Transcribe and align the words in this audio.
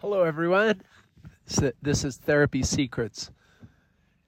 Hello, 0.00 0.24
everyone. 0.24 0.82
This 1.80 2.04
is 2.04 2.18
Therapy 2.18 2.62
Secrets, 2.62 3.30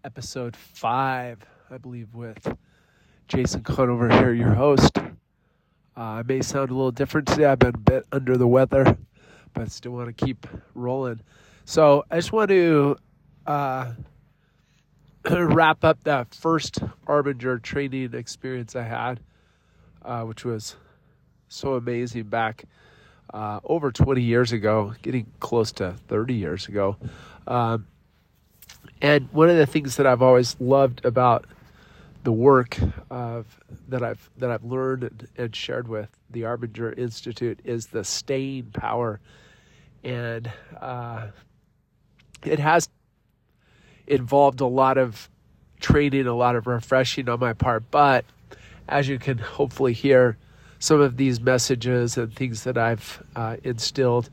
episode 0.03 0.57
five, 0.57 1.41
I 1.71 1.77
believe, 1.77 2.15
with 2.15 2.57
Jason 3.29 3.63
Conover 3.63 4.09
here, 4.09 4.33
your 4.33 4.55
host. 4.55 4.97
Uh, 4.97 5.11
I 5.95 6.23
may 6.23 6.41
sound 6.41 6.71
a 6.71 6.75
little 6.75 6.91
different 6.91 7.29
today. 7.29 7.45
I've 7.45 7.59
been 7.59 7.75
a 7.75 7.79
bit 7.79 8.07
under 8.11 8.39
the 8.39 8.49
weather, 8.49 8.97
but 9.53 9.63
I 9.63 9.67
still 9.67 9.93
want 9.93 10.07
to 10.07 10.25
keep 10.25 10.47
rolling. 10.73 11.21
So 11.67 12.03
I 12.11 12.17
just 12.17 12.33
want 12.33 12.49
to 12.49 12.97
uh, 13.47 13.93
wrap 15.31 15.85
up 15.85 16.03
that 16.05 16.35
first 16.35 16.79
Arbinger 17.07 17.63
training 17.63 18.15
experience 18.15 18.75
I 18.75 18.85
had, 18.85 19.21
uh, 20.01 20.23
which 20.23 20.47
was 20.47 20.77
so 21.49 21.75
amazing 21.75 22.25
back 22.25 22.65
uh, 23.33 23.61
over 23.65 23.91
20 23.93 24.23
years 24.23 24.53
ago, 24.53 24.95
getting 25.03 25.27
close 25.41 25.73
to 25.73 25.95
30 26.09 26.35
years 26.35 26.69
ago. 26.69 26.97
Um, 27.47 27.87
and 29.01 29.29
one 29.33 29.49
of 29.49 29.57
the 29.57 29.67
things 29.67 29.97
that 29.97 30.07
I've 30.07 30.23
always 30.23 30.57
loved 30.61 31.05
about 31.05 31.47
the 32.25 32.33
work 32.33 32.79
of, 33.11 33.47
that 33.89 34.03
I've 34.03 34.29
that 34.39 34.51
I've 34.51 34.65
learned 34.65 35.29
and, 35.37 35.55
shared 35.55 35.89
with 35.89 36.09
the 36.31 36.43
Arbinger 36.43 36.99
Institute 36.99 37.61
is 37.65 37.87
the 37.87 38.05
staying 38.05 38.71
power, 38.73 39.21
and 40.03 40.51
uh, 40.81 41.29
it 42.45 42.59
has 42.59 42.89
involved 44.07 44.61
a 44.61 44.67
lot 44.67 44.99
of 44.99 45.31
training, 45.81 46.27
a 46.27 46.35
lot 46.35 46.57
of 46.57 46.67
refreshing 46.67 47.29
on 47.29 47.41
my 47.41 47.53
part. 47.53 47.85
But 47.91 48.25
as 48.89 49.09
you 49.09 49.19
can 49.19 49.39
hopefully 49.39 49.93
hear, 49.93 50.37
some 50.79 51.01
of 51.01 51.17
these 51.17 51.41
messages 51.41 52.17
and 52.17 52.35
things 52.35 52.65
that 52.65 52.79
I've 52.79 53.23
uh, 53.35 53.57
instilled 53.65 54.31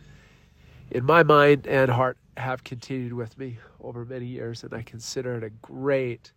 in 0.91 1.03
my 1.03 1.23
mind 1.23 1.67
and 1.67 1.89
heart 1.89 2.17
have 2.37 2.63
continued 2.63 3.13
with 3.13 3.37
me 3.37 3.57
over 3.81 4.05
many 4.05 4.25
years, 4.25 4.63
and 4.63 4.73
I 4.73 4.81
consider 4.81 5.35
it 5.35 5.43
a 5.43 5.49
great, 5.49 6.31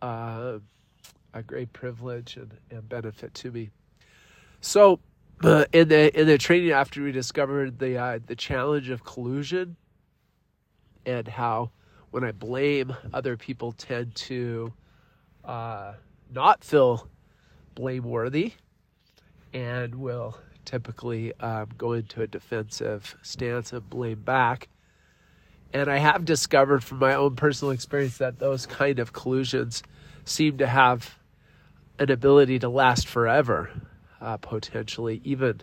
uh, 0.00 0.58
a 1.32 1.42
great 1.42 1.72
privilege 1.72 2.36
and, 2.36 2.52
and, 2.70 2.88
benefit 2.88 3.32
to 3.34 3.50
me. 3.50 3.70
So, 4.60 5.00
uh, 5.42 5.64
in 5.72 5.88
the 5.88 6.18
in 6.18 6.26
the 6.26 6.38
training 6.38 6.70
after 6.70 7.02
we 7.02 7.12
discovered 7.12 7.78
the 7.78 7.96
uh, 7.96 8.18
the 8.26 8.36
challenge 8.36 8.90
of 8.90 9.04
collusion 9.04 9.76
and 11.04 11.26
how 11.26 11.70
when 12.10 12.22
I 12.22 12.32
blame 12.32 12.94
other 13.12 13.36
people 13.36 13.72
tend 13.72 14.14
to 14.14 14.72
uh, 15.44 15.94
not 16.30 16.62
feel 16.62 17.08
blameworthy 17.74 18.52
and 19.52 19.94
will 19.94 20.38
typically 20.64 21.32
um, 21.40 21.68
go 21.76 21.92
into 21.92 22.22
a 22.22 22.26
defensive 22.26 23.16
stance 23.22 23.72
and 23.72 23.88
blame 23.88 24.20
back. 24.22 24.68
And 25.72 25.90
I 25.90 25.98
have 25.98 26.24
discovered 26.24 26.84
from 26.84 26.98
my 26.98 27.14
own 27.14 27.36
personal 27.36 27.72
experience 27.72 28.18
that 28.18 28.38
those 28.38 28.66
kind 28.66 28.98
of 28.98 29.12
collusions 29.12 29.82
seem 30.24 30.58
to 30.58 30.66
have 30.66 31.18
an 31.98 32.10
ability 32.10 32.58
to 32.60 32.68
last 32.68 33.08
forever, 33.08 33.70
uh, 34.20 34.36
potentially, 34.36 35.20
even 35.24 35.62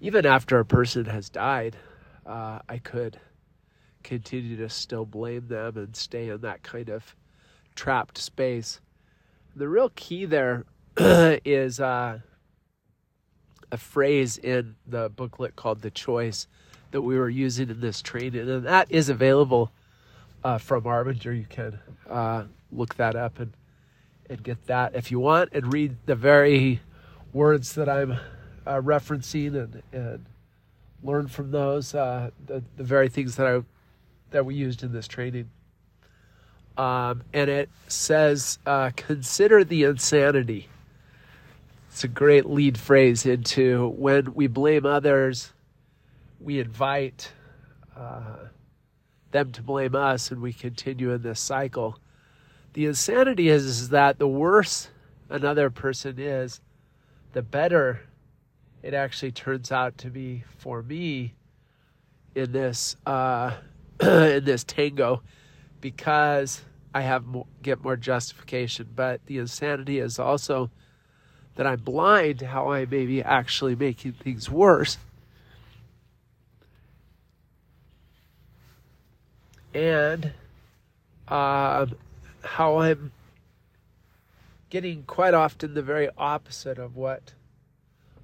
even 0.00 0.26
after 0.26 0.58
a 0.58 0.64
person 0.64 1.06
has 1.06 1.30
died. 1.30 1.76
Uh, 2.26 2.58
I 2.68 2.78
could 2.78 3.18
continue 4.02 4.56
to 4.58 4.68
still 4.68 5.06
blame 5.06 5.48
them 5.48 5.76
and 5.76 5.96
stay 5.96 6.28
in 6.28 6.42
that 6.42 6.62
kind 6.62 6.90
of 6.90 7.16
trapped 7.74 8.18
space. 8.18 8.80
The 9.54 9.68
real 9.68 9.90
key 9.94 10.26
there 10.26 10.64
is 11.44 11.78
uh, 11.78 12.18
a 13.70 13.76
phrase 13.76 14.38
in 14.38 14.76
the 14.86 15.10
booklet 15.10 15.54
called 15.54 15.82
The 15.82 15.90
Choice 15.90 16.46
that 16.90 17.02
we 17.02 17.18
were 17.18 17.28
using 17.28 17.68
in 17.68 17.80
this 17.80 18.00
training, 18.00 18.48
and 18.48 18.64
that 18.64 18.90
is 18.90 19.10
available 19.10 19.70
uh, 20.42 20.56
from 20.56 20.84
Arbinger. 20.84 21.36
You 21.36 21.44
can 21.50 21.78
uh, 22.08 22.44
look 22.72 22.94
that 22.94 23.14
up 23.14 23.38
and 23.38 23.52
and 24.30 24.42
get 24.42 24.66
that 24.68 24.94
if 24.94 25.10
you 25.10 25.20
want, 25.20 25.50
and 25.52 25.70
read 25.70 25.96
the 26.06 26.14
very 26.14 26.80
words 27.34 27.74
that 27.74 27.90
I'm 27.90 28.12
uh, 28.66 28.80
referencing 28.80 29.54
and 29.54 29.82
and 29.92 30.24
learn 31.02 31.28
from 31.28 31.50
those 31.50 31.94
uh, 31.94 32.30
the 32.46 32.64
the 32.78 32.84
very 32.84 33.10
things 33.10 33.36
that 33.36 33.46
I 33.46 33.62
that 34.30 34.46
we 34.46 34.54
used 34.54 34.82
in 34.82 34.92
this 34.92 35.06
training. 35.06 35.50
Um, 36.78 37.22
and 37.32 37.48
it 37.48 37.70
says, 37.88 38.58
uh, 38.66 38.90
consider 38.96 39.64
the 39.64 39.84
insanity 39.84 40.68
it's 41.96 42.04
a 42.04 42.08
great 42.08 42.44
lead 42.44 42.76
phrase 42.76 43.24
into 43.24 43.88
when 43.96 44.34
we 44.34 44.48
blame 44.48 44.84
others, 44.84 45.54
we 46.38 46.60
invite 46.60 47.32
uh, 47.96 48.48
them 49.30 49.50
to 49.52 49.62
blame 49.62 49.94
us, 49.94 50.30
and 50.30 50.42
we 50.42 50.52
continue 50.52 51.10
in 51.12 51.22
this 51.22 51.40
cycle. 51.40 51.98
The 52.74 52.84
insanity 52.84 53.48
is, 53.48 53.64
is 53.64 53.88
that 53.88 54.18
the 54.18 54.28
worse 54.28 54.90
another 55.30 55.70
person 55.70 56.18
is, 56.18 56.60
the 57.32 57.40
better 57.40 58.02
it 58.82 58.92
actually 58.92 59.32
turns 59.32 59.72
out 59.72 59.96
to 59.96 60.10
be 60.10 60.44
for 60.58 60.82
me 60.82 61.32
in 62.34 62.52
this 62.52 62.96
uh, 63.06 63.54
in 64.02 64.44
this 64.44 64.64
tango 64.64 65.22
because 65.80 66.60
I 66.92 67.00
have 67.00 67.24
more, 67.24 67.46
get 67.62 67.82
more 67.82 67.96
justification. 67.96 68.86
But 68.94 69.24
the 69.24 69.38
insanity 69.38 69.98
is 69.98 70.18
also 70.18 70.70
that 71.56 71.66
I'm 71.66 71.80
blind 71.80 72.38
to 72.40 72.46
how 72.46 72.70
I 72.70 72.84
may 72.84 73.06
be 73.06 73.22
actually 73.22 73.74
making 73.74 74.12
things 74.12 74.50
worse. 74.50 74.98
And 79.74 80.32
uh, 81.28 81.86
how 82.42 82.78
I'm 82.78 83.12
getting 84.70 85.02
quite 85.04 85.34
often 85.34 85.74
the 85.74 85.82
very 85.82 86.08
opposite 86.16 86.78
of 86.78 86.96
what 86.96 87.32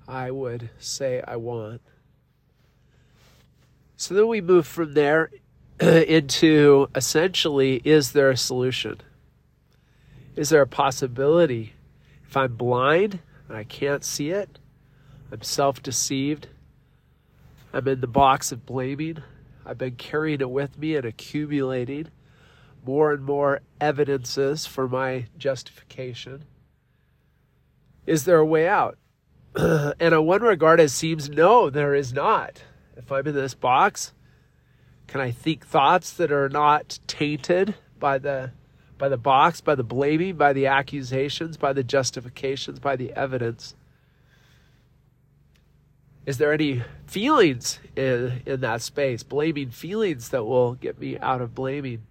I 0.06 0.31
would 0.31 0.70
say 0.78 1.22
I 1.26 1.37
want. 1.37 1.81
So 3.97 4.14
then 4.14 4.28
we 4.28 4.41
move 4.41 4.66
from 4.66 4.94
there 4.94 5.31
into 5.81 6.88
essentially 6.94 7.81
is 7.84 8.12
there 8.12 8.31
a 8.31 8.37
solution? 8.37 9.00
Is 10.37 10.49
there 10.50 10.62
a 10.62 10.66
possibility 10.66 11.75
if 12.32 12.37
I'm 12.38 12.54
blind 12.54 13.19
and 13.47 13.59
I 13.59 13.65
can't 13.65 14.03
see 14.03 14.31
it, 14.31 14.59
I'm 15.31 15.43
self 15.43 15.82
deceived, 15.82 16.48
I'm 17.75 17.87
in 17.87 18.00
the 18.00 18.06
box 18.06 18.53
of 18.53 18.65
blaming, 18.65 19.19
I've 19.66 19.76
been 19.76 19.97
carrying 19.97 20.41
it 20.41 20.48
with 20.48 20.78
me 20.78 20.97
and 20.97 21.04
accumulating 21.04 22.09
more 22.87 23.12
and 23.12 23.22
more 23.22 23.60
evidences 23.82 24.65
for 24.65 24.88
my 24.88 25.26
justification. 25.37 26.47
Is 28.06 28.25
there 28.25 28.38
a 28.38 28.47
way 28.47 28.66
out? 28.66 28.97
and 29.54 29.94
in 30.00 30.25
one 30.25 30.41
regard, 30.41 30.81
it 30.81 30.91
seems 30.91 31.28
no, 31.28 31.69
there 31.69 31.94
is 31.94 32.14
not. 32.14 32.64
If 32.97 33.12
I'm 33.12 33.26
in 33.26 33.34
this 33.34 33.53
box, 33.53 34.14
can 35.06 35.20
I 35.20 35.32
think 35.32 35.66
thoughts 35.66 36.14
that 36.14 36.32
are 36.32 36.49
not 36.49 36.99
tainted 37.06 37.75
by 37.99 38.16
the 38.16 38.53
by 39.02 39.08
the 39.08 39.16
box, 39.16 39.60
by 39.60 39.74
the 39.74 39.82
blaming, 39.82 40.36
by 40.36 40.52
the 40.52 40.68
accusations, 40.68 41.56
by 41.56 41.72
the 41.72 41.82
justifications, 41.82 42.78
by 42.78 42.94
the 42.94 43.12
evidence. 43.14 43.74
Is 46.24 46.38
there 46.38 46.52
any 46.52 46.84
feelings 47.08 47.80
in, 47.96 48.42
in 48.46 48.60
that 48.60 48.80
space, 48.80 49.24
blaming 49.24 49.70
feelings 49.70 50.28
that 50.28 50.44
will 50.44 50.74
get 50.74 51.00
me 51.00 51.18
out 51.18 51.40
of 51.40 51.52
blaming? 51.52 52.02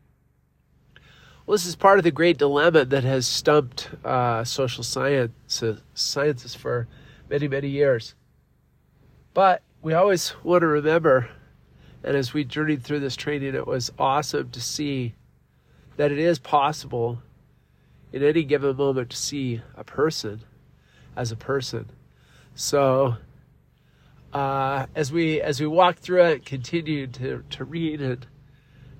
Well, 1.45 1.55
this 1.55 1.65
is 1.65 1.77
part 1.77 1.97
of 1.97 2.03
the 2.03 2.11
great 2.11 2.37
dilemma 2.37 2.83
that 2.83 3.05
has 3.05 3.25
stumped 3.25 3.89
uh, 4.03 4.43
social 4.43 4.83
science, 4.83 5.63
sciences 5.93 6.55
for 6.55 6.89
many, 7.29 7.47
many 7.47 7.69
years. 7.69 8.15
But 9.33 9.61
we 9.81 9.93
always 9.93 10.35
want 10.43 10.59
to 10.59 10.67
remember, 10.67 11.29
and 12.03 12.17
as 12.17 12.33
we 12.33 12.43
journeyed 12.43 12.83
through 12.83 12.99
this 12.99 13.15
training, 13.15 13.55
it 13.55 13.65
was 13.65 13.93
awesome 13.97 14.49
to 14.49 14.59
see 14.59 15.13
that 15.97 16.11
it 16.11 16.19
is 16.19 16.39
possible 16.39 17.21
in 18.11 18.23
any 18.23 18.43
given 18.43 18.75
moment 18.75 19.09
to 19.09 19.17
see 19.17 19.61
a 19.75 19.83
person 19.83 20.41
as 21.15 21.31
a 21.31 21.35
person. 21.35 21.89
So 22.55 23.15
uh, 24.33 24.85
as 24.95 25.11
we 25.11 25.41
as 25.41 25.59
we 25.59 25.67
walk 25.67 25.97
through 25.97 26.23
it, 26.23 26.45
continue 26.45 27.07
to 27.07 27.43
to 27.49 27.63
read 27.63 28.01
and 28.01 28.25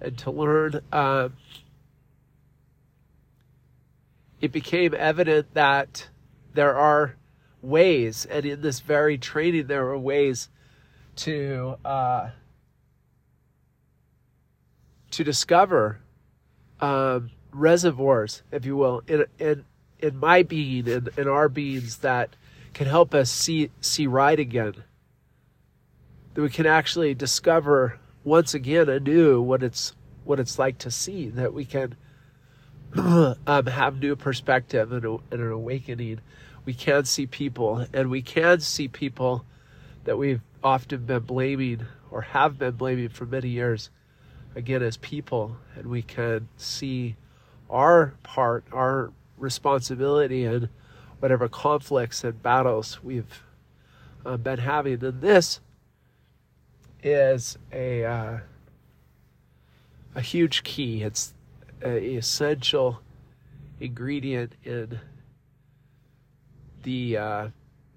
and 0.02 0.18
to 0.18 0.32
learn, 0.32 0.82
um, 0.92 1.34
it 4.40 4.52
became 4.52 4.96
evident 4.96 5.54
that 5.54 6.10
there 6.54 6.76
are 6.76 7.16
ways, 7.62 8.26
and 8.26 8.46
in 8.46 8.62
this 8.62 8.80
very 8.80 9.18
training, 9.18 9.68
there 9.68 9.88
are 9.88 9.98
ways 9.98 10.50
to 11.18 11.78
uh, 11.86 12.30
to 15.12 15.24
discover 15.24 16.00
um, 16.82 17.32
reservoirs, 17.52 18.44
if 18.52 18.66
you 18.66 18.76
will, 18.78 19.04
in 19.08 19.26
in 19.40 19.66
in 20.00 20.18
my 20.18 20.44
being 20.44 20.90
and 20.90 21.10
in, 21.18 21.24
in 21.24 21.28
our 21.30 21.50
beings 21.50 21.98
that 22.00 22.36
can 22.74 22.88
help 22.88 23.14
us 23.16 23.32
see 23.32 23.72
see 23.82 24.08
right 24.08 24.40
again. 24.40 24.76
that 26.34 26.42
we 26.42 26.50
can 26.50 26.66
actually 26.66 27.14
discover 27.14 28.00
once 28.24 28.54
again 28.54 28.90
anew 28.90 29.42
what 29.42 29.64
it's 29.64 29.94
what 30.24 30.40
it's 30.40 30.60
like 30.60 30.78
to 30.80 30.92
see 30.92 31.30
that 31.30 31.54
we 31.54 31.66
can 31.66 31.96
um, 32.98 33.66
have 33.68 34.00
new 34.00 34.16
perspective 34.16 34.92
and, 34.92 35.06
and 35.06 35.42
an 35.42 35.52
awakening 35.52 36.20
we 36.66 36.74
can 36.74 37.06
see 37.06 37.28
people 37.28 37.86
and 37.94 38.10
we 38.10 38.22
can 38.22 38.60
see 38.60 38.88
people 38.88 39.46
that 40.06 40.18
we've 40.18 40.42
often 40.64 41.06
been 41.06 41.22
blaming 41.22 41.86
or 42.12 42.22
have 42.22 42.58
been 42.60 42.74
blaming 42.74 43.10
for 43.10 43.26
many 43.26 43.50
years 43.50 43.90
again 44.56 44.82
as 44.82 44.98
people 44.98 45.58
and 45.76 45.88
we 45.88 46.02
can 46.02 46.48
see 46.58 47.16
our 47.70 48.14
part 48.24 48.66
our 48.72 49.12
responsibility 49.38 50.44
in 50.44 50.70
whatever 51.20 51.48
conflicts 51.48 52.24
and 52.24 52.42
battles 52.44 53.02
we've 53.04 53.44
uh, 54.26 54.38
been 54.38 54.60
having 54.60 55.04
and 55.04 55.22
this 55.22 55.60
is 57.04 57.58
a 57.72 58.04
uh, 58.04 58.38
a 60.16 60.22
huge 60.22 60.64
key 60.64 61.04
it's 61.04 61.34
an 61.82 61.98
essential 61.98 63.02
ingredient 63.80 64.54
in 64.64 65.00
the 66.84 67.18
uh, 67.18 67.48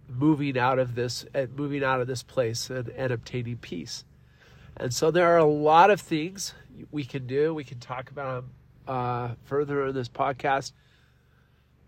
moving 0.08 0.58
out 0.58 0.78
of 0.78 0.94
this 0.94 1.24
and 1.34 1.54
moving 1.56 1.82
out 1.84 2.00
of 2.00 2.06
this 2.06 2.22
place 2.22 2.70
and, 2.70 2.88
and 2.90 3.12
obtaining 3.12 3.56
peace. 3.56 4.04
And 4.76 4.92
so 4.92 5.10
there 5.10 5.28
are 5.28 5.38
a 5.38 5.44
lot 5.44 5.90
of 5.90 6.00
things 6.00 6.54
we 6.90 7.04
can 7.04 7.26
do. 7.26 7.54
We 7.54 7.64
can 7.64 7.78
talk 7.78 8.10
about 8.10 8.42
them 8.42 8.50
uh, 8.88 9.34
further 9.44 9.86
in 9.86 9.94
this 9.94 10.08
podcast. 10.08 10.72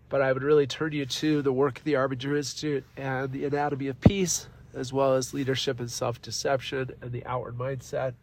But 0.09 0.23
I 0.23 0.33
would 0.33 0.45
really 0.45 0.67
turn 0.67 0.93
you 0.93 1.05
to 1.05 1.43
the 1.43 1.53
work 1.53 1.79
of 1.79 1.85
the 1.85 1.95
Arbinger 1.95 2.37
Institute 2.37 2.85
and 2.97 3.33
the 3.33 3.45
Anatomy 3.45 3.89
of 3.89 4.01
Peace, 4.01 4.49
as 4.73 4.93
well 4.93 5.15
as 5.15 5.35
leadership 5.35 5.81
and 5.81 5.91
self 5.91 6.23
deception 6.23 6.93
and 7.03 7.11
the 7.11 7.27
outward 7.27 7.59
mindset. 7.59 8.15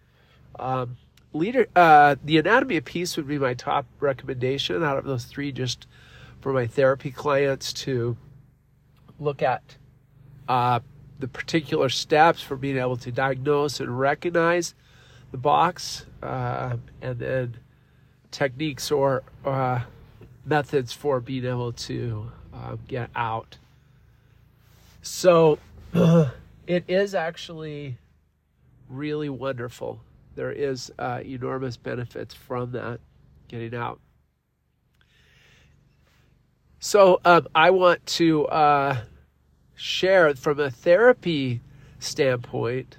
Um, 0.58 0.96
leader, 1.34 1.68
uh, 1.76 2.16
the 2.24 2.38
Anatomy 2.38 2.78
of 2.78 2.86
Peace 2.86 3.18
would 3.18 3.28
be 3.28 3.38
my 3.38 3.54
top 3.54 3.86
recommendation 4.00 4.82
out 4.82 4.98
of 4.98 5.04
those 5.04 5.26
three, 5.26 5.52
just 5.52 5.88
for 6.40 6.54
my 6.54 6.68
therapy 6.68 7.12
clients 7.12 7.74
to 7.74 8.16
look 9.20 9.42
at 9.42 9.78
uh, 10.48 10.80
the 11.24 11.28
particular 11.30 11.88
steps 11.88 12.42
for 12.42 12.58
being 12.58 12.78
able 12.78 12.98
to 12.98 13.10
diagnose 13.10 13.80
and 13.80 13.98
recognize 13.98 14.76
the 15.32 15.38
box, 15.38 16.06
uh, 16.22 16.76
and 17.02 17.18
then 17.18 17.56
techniques 18.30 18.92
or 18.92 19.24
uh, 19.46 19.80
methods 20.44 20.92
for 20.92 21.22
being 21.22 21.46
able 21.46 21.72
to 21.72 22.30
uh, 22.54 22.76
get 22.90 23.10
out. 23.16 23.58
So 25.02 25.60
it 25.94 26.84
is 26.90 27.16
actually 27.16 27.98
really 28.90 29.30
wonderful. 29.30 30.02
There 30.36 30.52
is 30.52 30.92
uh, 31.00 31.22
enormous 31.24 31.78
benefits 31.78 32.34
from 32.34 32.74
that 32.74 33.00
getting 33.48 33.74
out. 33.74 34.02
So 36.82 37.22
um, 37.24 37.48
I 37.56 37.70
want 37.70 38.06
to 38.08 38.46
uh, 38.48 38.98
share 39.76 40.34
from 40.36 40.60
a 40.60 40.70
therapy 40.70 41.62
standpoint, 42.00 42.98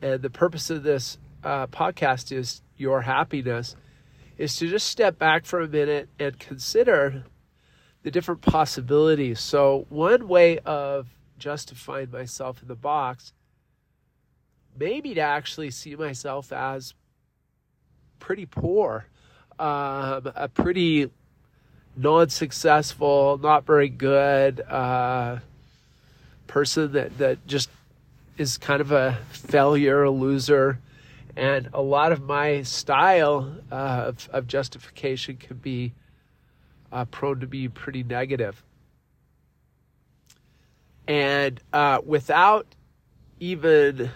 and 0.00 0.22
the 0.22 0.30
purpose 0.30 0.70
of 0.70 0.82
this 0.82 1.18
uh, 1.44 1.66
podcast 1.66 2.32
is 2.32 2.62
your 2.76 3.02
happiness, 3.02 3.76
is 4.36 4.56
to 4.56 4.68
just 4.68 4.86
step 4.86 5.18
back 5.18 5.44
for 5.44 5.60
a 5.60 5.68
minute 5.68 6.08
and 6.18 6.38
consider 6.38 7.24
the 8.02 8.10
different 8.10 8.40
possibilities. 8.40 9.40
So, 9.40 9.86
one 9.88 10.28
way 10.28 10.58
of 10.60 11.08
justifying 11.38 12.10
myself 12.10 12.62
in 12.62 12.68
the 12.68 12.74
box 12.74 13.32
maybe 14.78 15.14
to 15.14 15.20
actually 15.20 15.70
see 15.70 15.96
myself 15.96 16.52
as 16.52 16.94
pretty 18.18 18.46
poor, 18.46 19.06
um, 19.58 20.30
a 20.34 20.48
pretty 20.52 21.10
non-successful, 21.96 23.38
not 23.42 23.66
very 23.66 23.88
good 23.88 24.60
uh, 24.60 25.38
person 26.48 26.92
that 26.92 27.16
that 27.18 27.46
just 27.46 27.70
is 28.36 28.58
kind 28.58 28.80
of 28.80 28.90
a 28.92 29.18
failure, 29.30 30.02
a 30.02 30.10
loser, 30.10 30.78
and 31.36 31.68
a 31.72 31.80
lot 31.80 32.12
of 32.12 32.22
my 32.22 32.62
style 32.62 33.52
uh, 33.70 34.04
of, 34.06 34.28
of, 34.32 34.46
justification 34.46 35.36
can 35.36 35.56
be 35.56 35.92
uh, 36.90 37.04
prone 37.04 37.40
to 37.40 37.46
be 37.46 37.68
pretty 37.68 38.02
negative. 38.02 38.62
And 41.06 41.60
uh, 41.72 42.00
without 42.04 42.66
even 43.40 44.10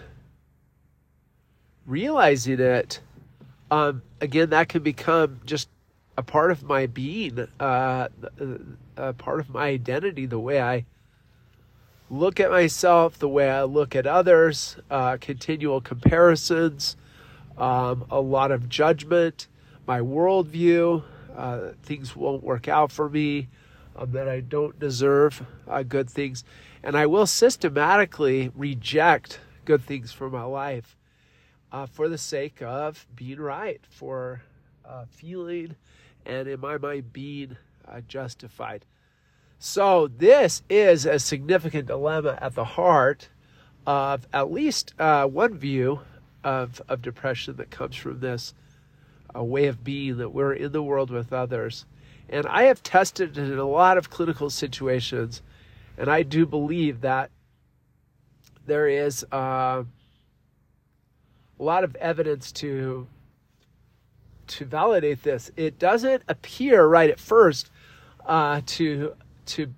realizing 1.85 2.59
it, 2.59 2.99
um, 3.71 4.01
again, 4.21 4.51
that 4.51 4.69
can 4.69 4.83
become 4.83 5.39
just 5.45 5.69
a 6.17 6.23
part 6.23 6.51
of 6.51 6.63
my 6.63 6.85
being, 6.87 7.47
uh, 7.59 8.07
a 8.97 9.13
part 9.13 9.39
of 9.39 9.49
my 9.49 9.67
identity, 9.67 10.25
the 10.25 10.39
way 10.39 10.61
I 10.61 10.85
look 12.13 12.39
at 12.39 12.51
myself, 12.51 13.17
the 13.17 13.27
way 13.27 13.49
I 13.49 13.63
look 13.63 13.95
at 13.95 14.05
others, 14.05 14.77
uh, 14.89 15.17
continual 15.19 15.81
comparisons, 15.81 16.95
um, 17.57 18.05
a 18.09 18.21
lot 18.21 18.51
of 18.51 18.69
judgment, 18.69 19.47
my 19.87 19.99
worldview, 19.99 21.03
uh, 21.35 21.69
things 21.81 22.15
won't 22.15 22.43
work 22.43 22.67
out 22.67 22.91
for 22.91 23.09
me, 23.09 23.49
um, 23.95 24.11
that 24.11 24.29
I 24.29 24.41
don't 24.41 24.77
deserve 24.79 25.43
uh, 25.67 25.81
good 25.83 26.09
things. 26.09 26.43
And 26.83 26.95
I 26.95 27.07
will 27.07 27.25
systematically 27.25 28.51
reject 28.55 29.39
good 29.65 29.83
things 29.83 30.11
for 30.11 30.29
my 30.29 30.43
life 30.43 30.95
uh, 31.71 31.87
for 31.87 32.09
the 32.09 32.17
sake 32.17 32.61
of 32.61 33.07
being 33.15 33.39
right, 33.39 33.81
for 33.89 34.43
uh, 34.85 35.05
feeling 35.09 35.75
and 36.25 36.47
in 36.47 36.59
my 36.59 36.77
mind 36.77 37.11
being 37.11 37.57
uh, 37.87 38.01
justified. 38.07 38.85
So, 39.65 40.09
this 40.09 40.61
is 40.69 41.05
a 41.05 41.17
significant 41.17 41.87
dilemma 41.87 42.37
at 42.41 42.53
the 42.53 42.65
heart 42.65 43.29
of 43.87 44.27
at 44.33 44.51
least 44.51 44.93
uh, 44.99 45.25
one 45.25 45.57
view 45.57 46.01
of, 46.43 46.81
of 46.89 47.01
depression 47.01 47.55
that 47.55 47.71
comes 47.71 47.95
from 47.95 48.19
this 48.19 48.53
uh, 49.33 49.41
way 49.41 49.67
of 49.67 49.81
being 49.81 50.17
that 50.17 50.31
we're 50.31 50.51
in 50.51 50.73
the 50.73 50.83
world 50.83 51.11
with 51.11 51.31
others. 51.31 51.85
And 52.27 52.45
I 52.47 52.63
have 52.63 52.83
tested 52.83 53.37
it 53.37 53.49
in 53.49 53.57
a 53.57 53.63
lot 53.63 53.97
of 53.97 54.09
clinical 54.09 54.49
situations, 54.49 55.41
and 55.97 56.09
I 56.09 56.23
do 56.23 56.45
believe 56.45 56.99
that 56.99 57.31
there 58.65 58.89
is 58.89 59.25
uh, 59.31 59.83
a 61.57 61.63
lot 61.63 61.85
of 61.85 61.95
evidence 61.95 62.51
to 62.51 63.07
to 64.47 64.65
validate 64.65 65.23
this. 65.23 65.51
It 65.55 65.79
doesn't 65.79 66.23
appear 66.27 66.85
right 66.85 67.09
at 67.09 67.17
first 67.17 67.71
uh, 68.25 68.59
to 68.65 69.15
to 69.47 69.73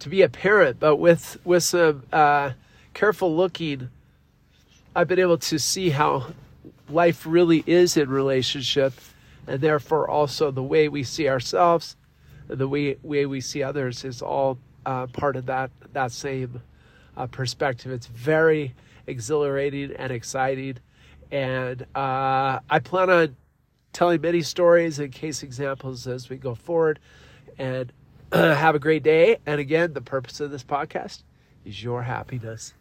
to 0.00 0.08
be 0.08 0.22
a 0.22 0.28
parent, 0.28 0.78
but 0.78 0.96
with 0.96 1.38
with 1.44 1.62
some 1.62 2.02
uh, 2.12 2.52
careful 2.92 3.34
looking, 3.34 3.88
I've 4.94 5.08
been 5.08 5.18
able 5.18 5.38
to 5.38 5.58
see 5.58 5.90
how 5.90 6.26
life 6.88 7.24
really 7.26 7.64
is 7.66 7.96
in 7.96 8.10
relationship, 8.10 8.92
and 9.46 9.60
therefore 9.60 10.08
also 10.08 10.50
the 10.50 10.62
way 10.62 10.88
we 10.88 11.02
see 11.02 11.28
ourselves, 11.28 11.96
the 12.48 12.68
way 12.68 12.96
way 13.02 13.26
we 13.26 13.40
see 13.40 13.62
others 13.62 14.04
is 14.04 14.22
all 14.22 14.58
uh, 14.84 15.06
part 15.06 15.36
of 15.36 15.46
that 15.46 15.70
that 15.92 16.12
same 16.12 16.60
uh, 17.16 17.26
perspective. 17.26 17.92
It's 17.92 18.06
very 18.06 18.74
exhilarating 19.06 19.92
and 19.92 20.12
exciting, 20.12 20.78
and 21.30 21.82
uh, 21.94 22.60
I 22.68 22.78
plan 22.82 23.10
on 23.10 23.36
telling 23.92 24.20
many 24.20 24.42
stories 24.42 24.98
and 24.98 25.12
case 25.12 25.42
examples 25.42 26.06
as 26.06 26.28
we 26.28 26.36
go 26.36 26.54
forward, 26.54 26.98
and 27.58 27.92
have 28.56 28.74
a 28.74 28.80
great 28.80 29.04
day. 29.04 29.38
And 29.46 29.60
again, 29.60 29.92
the 29.92 30.00
purpose 30.00 30.40
of 30.40 30.50
this 30.50 30.64
podcast 30.64 31.22
is 31.64 31.84
your 31.84 32.02
happiness. 32.02 32.74